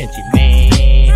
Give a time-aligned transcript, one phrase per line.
[0.00, 1.10] 陷阱妹，衣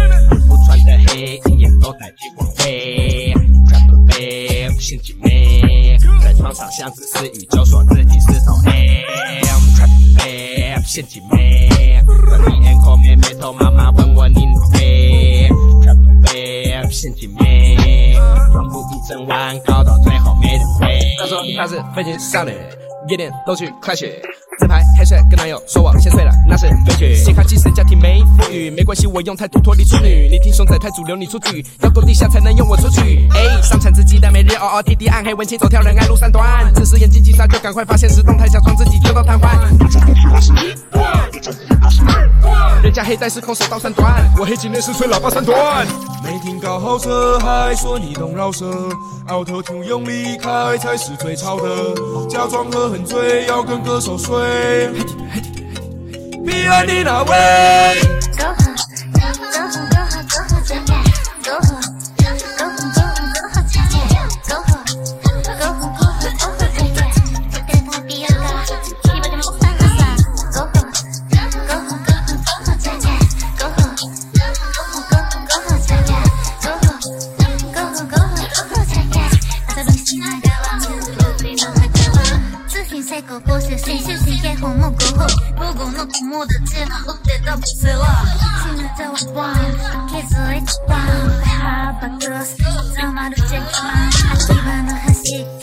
[0.47, 3.33] 服穿的黑，一眼都带去往回。
[3.67, 9.59] Trap b a b 陷阱妹，在床上想自私语，就说自己是头 M。
[9.75, 11.71] Trap b a b 陷阱妹，
[12.07, 15.49] 在你眼口妹妹头，妈妈问我你哪位
[15.83, 18.13] ？Trap b a b 陷阱妹，
[18.53, 21.01] 装不一整晚，搞到最后没人回。
[21.19, 22.53] 他说他是飞行少女，
[23.09, 24.07] 夜店都去 clash。
[24.59, 27.15] 自拍黑色跟男友说我先睡了，那是悲剧。
[27.15, 30.29] 先看其实家庭没富裕，没关系，我用态度脱离处女。
[30.31, 33.29] 你听熊仔太主流，你出局，要够地下才能用我出去。
[33.35, 36.73] 哎，上传自己的每日嗷嗷滴滴暗黑文青，走跳人爱路三段。
[36.75, 39.49] 此时眼睛急刹，就赶快发现时动态，假装自己就到瘫痪。
[42.95, 45.85] 人家黑带是空手道三段，我黑金链是吹喇叭三段。
[46.23, 48.71] 没停高豪车，还说你懂饶舌，
[49.27, 54.93] 奥特图用力开才是最潮的，假装喝很醉，要跟歌手睡。
[56.47, 58.24] 彼岸的那位。
[83.14, 88.26] 成功公式新修行也本目ごほ午後の友達の追ってたボスは
[88.66, 91.06] 死ぬたわワン気づいたワン
[91.40, 92.58] ハーバクス
[93.00, 95.63] 捕まるチェックマン秋葉の橋か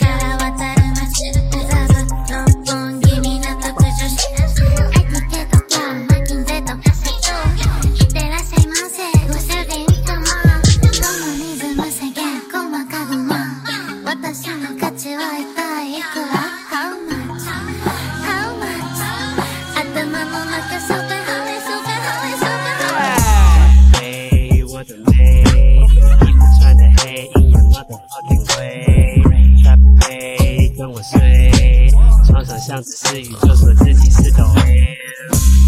[32.62, 34.64] 像只是鱼，就说自己是头 M。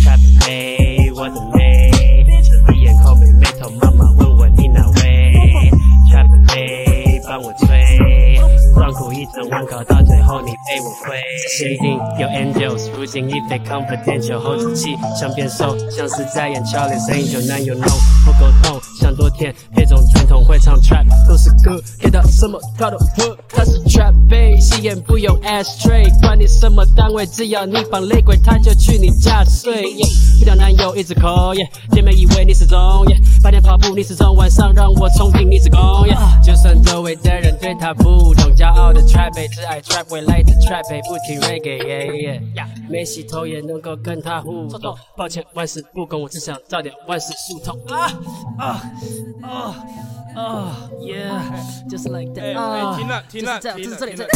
[0.04, 1.90] Trap 妹，我的妹，
[2.40, 5.34] 这闭眼抠妹妹头，妈妈问我你哪位
[6.08, 8.38] ？Trap 妹帮我吹，
[8.76, 11.18] 装苦一整晚，搞到最后你被我亏。
[11.42, 17.88] 这些一定有 angels，如今一堆 confidential，hold 住气想变瘦，像是在演教练，声音有难有浓，
[18.24, 29.84] 不够痛，想多甜，配种传统会唱 trap 都是歌，给到什么他都喝，他是 trap babe，吸烟不用 ashtray，管你什么单位，只要你绑雷鬼，他就去你家睡。
[30.40, 47.78] 遇到男友一直抠，yeah，姐妹以为你是中，yeah，白天跑步你是中，晚上让我重听你是公，yeah，就算周围的人对他不懂，骄傲的 trap babe，只爱 trap 未来的 trap babe，不听 reggae，yeah yeah，没洗头也能够跟他互动，抱歉万事不公，我只想早点万事疏通。
[47.88, 48.12] 啊
[48.58, 48.82] 啊
[49.42, 49.76] 啊
[50.36, 54.28] 啊，yeah，just like that，哎啊，停了停了就是这样，就是这里，停了